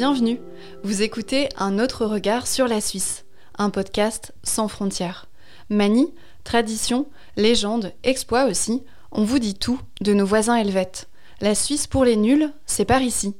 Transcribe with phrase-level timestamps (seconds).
[0.00, 0.40] Bienvenue,
[0.82, 3.26] vous écoutez Un autre regard sur la Suisse,
[3.58, 5.26] un podcast sans frontières.
[5.68, 7.04] Manie, tradition,
[7.36, 8.82] légende, exploit aussi,
[9.12, 11.10] on vous dit tout de nos voisins helvètes.
[11.42, 13.34] La Suisse pour les nuls, c'est par ici.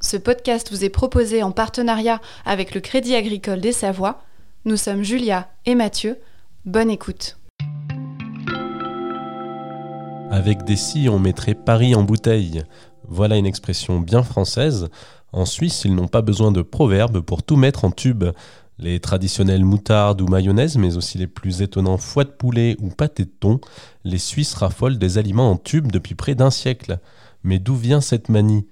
[0.00, 4.22] Ce podcast vous est proposé en partenariat avec le Crédit agricole des Savoies.
[4.64, 6.16] Nous sommes Julia et Mathieu.
[6.64, 7.36] Bonne écoute.
[10.30, 12.62] Avec des scies, on mettrait Paris en bouteille.
[13.10, 14.88] Voilà une expression bien française.
[15.32, 18.24] En Suisse, ils n'ont pas besoin de proverbes pour tout mettre en tube.
[18.78, 23.24] Les traditionnelles moutardes ou mayonnaise, mais aussi les plus étonnants foies de poulet ou pâté
[23.24, 23.60] de thon,
[24.04, 26.98] les Suisses raffolent des aliments en tube depuis près d'un siècle.
[27.42, 28.66] Mais d'où vient cette manie?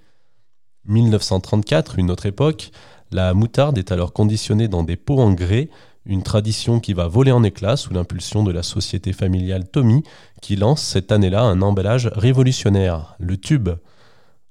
[0.87, 2.71] 1934, une autre époque,
[3.11, 5.69] la moutarde est alors conditionnée dans des pots en grès,
[6.05, 10.05] une tradition qui va voler en éclats sous l'impulsion de la société familiale Tommy,
[10.41, 13.71] qui lance cette année-là un emballage révolutionnaire, le tube.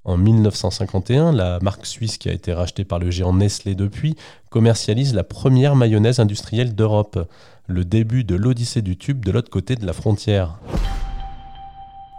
[0.06, 4.14] En 1951, la marque suisse qui a été rachetée par le géant Nestlé depuis
[4.50, 7.28] commercialise la première mayonnaise industrielle d'Europe,
[7.66, 10.60] le début de l'odyssée du tube de l'autre côté de la frontière.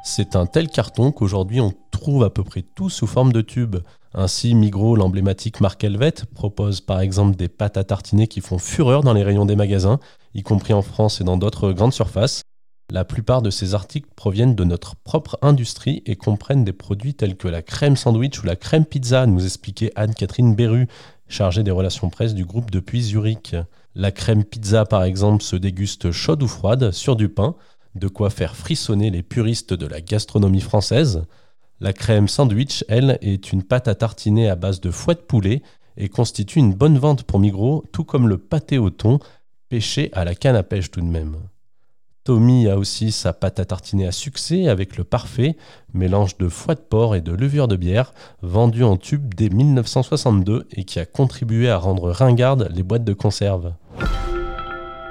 [0.03, 3.77] C'est un tel carton qu'aujourd'hui on trouve à peu près tout sous forme de tube.
[4.13, 9.01] Ainsi, Migros, l'emblématique marque Helvet, propose par exemple des pâtes à tartiner qui font fureur
[9.01, 9.99] dans les rayons des magasins,
[10.33, 12.41] y compris en France et dans d'autres grandes surfaces.
[12.89, 17.35] La plupart de ces articles proviennent de notre propre industrie et comprennent des produits tels
[17.35, 20.87] que la crème sandwich ou la crème pizza, nous expliquait Anne-Catherine Berru,
[21.27, 23.57] chargée des relations presse du groupe depuis Zurich.
[23.93, 27.55] La crème pizza, par exemple, se déguste chaude ou froide sur du pain,
[27.95, 31.25] de quoi faire frissonner les puristes de la gastronomie française.
[31.81, 35.61] La crème sandwich, elle, est une pâte à tartiner à base de foie de poulet
[35.97, 39.19] et constitue une bonne vente pour Migros, tout comme le pâté au thon,
[39.67, 41.35] pêché à la canne à pêche tout de même.
[42.27, 45.55] Tommy a aussi sa pâte à tartiner à succès avec le parfait,
[45.93, 50.67] mélange de foie de porc et de levure de bière, vendu en tube dès 1962
[50.73, 53.71] et qui a contribué à rendre ringardes les boîtes de conserve.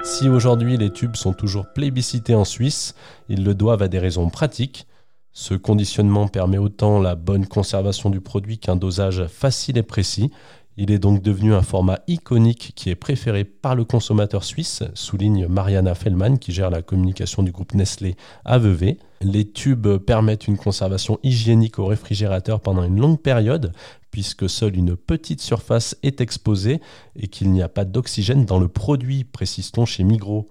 [0.05, 2.95] Si aujourd'hui les tubes sont toujours plébiscités en Suisse,
[3.31, 4.87] ils le doivent à des raisons pratiques.
[5.33, 10.31] Ce conditionnement permet autant la bonne conservation du produit qu'un dosage facile et précis,
[10.77, 15.47] il est donc devenu un format iconique qui est préféré par le consommateur suisse, souligne
[15.47, 18.99] Mariana Fellman qui gère la communication du groupe Nestlé à Vevey.
[19.23, 23.73] Les tubes permettent une conservation hygiénique au réfrigérateur pendant une longue période
[24.11, 26.81] puisque seule une petite surface est exposée
[27.17, 30.49] et qu'il n'y a pas d'oxygène dans le produit, précise-t-on chez Migros.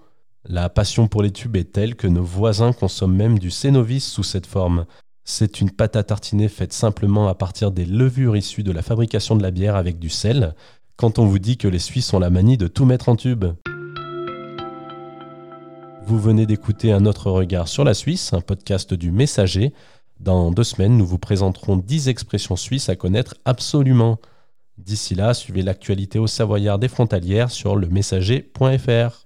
[0.48, 4.22] La passion pour les tubes est telle que nos voisins consomment même du Cénovis sous
[4.22, 4.86] cette forme.
[5.28, 9.36] C'est une pâte à tartiner faite simplement à partir des levures issues de la fabrication
[9.36, 10.54] de la bière avec du sel,
[10.98, 13.44] quand on vous dit que les Suisses ont la manie de tout mettre en tube.
[16.06, 19.74] Vous venez d'écouter un autre regard sur la Suisse, un podcast du Messager.
[20.20, 24.20] Dans deux semaines, nous vous présenterons 10 expressions suisses à connaître absolument.
[24.78, 29.25] D'ici là, suivez l'actualité au Savoyard des frontalières sur lemessager.fr.